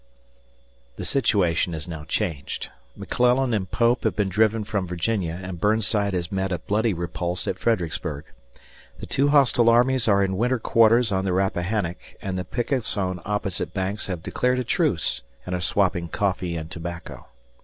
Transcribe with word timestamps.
The 0.95 1.05
situation 1.05 1.75
is 1.75 1.87
now 1.87 2.05
changed. 2.05 2.69
McClellan 2.95 3.53
and 3.53 3.69
Pope 3.69 4.03
have 4.03 4.15
been 4.15 4.29
driven 4.29 4.63
from 4.63 4.87
Virginia, 4.87 5.39
and 5.43 5.61
Burnside 5.61 6.15
has 6.15 6.31
met 6.31 6.51
a 6.51 6.57
bloody 6.57 6.91
repulse 6.91 7.47
at 7.47 7.59
Fredericksburg. 7.59 8.25
The 8.99 9.05
two 9.05 9.27
hostile 9.29 9.69
armies 9.69 10.07
are 10.07 10.23
in 10.23 10.37
winter 10.37 10.57
quarters 10.57 11.11
on 11.11 11.23
the 11.23 11.33
Rappahannock, 11.33 11.99
and 12.19 12.35
the 12.35 12.43
pickets 12.43 12.97
on 12.97 13.21
opposite 13.25 13.75
banks 13.75 14.07
have 14.07 14.23
declared 14.23 14.57
a 14.57 14.63
truce 14.63 15.21
and 15.45 15.53
are 15.53 15.61
swapping 15.61 16.07
coffee 16.07 16.55
and 16.55 16.71
tobacco. 16.71 17.27